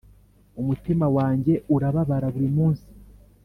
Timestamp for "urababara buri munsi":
1.75-2.87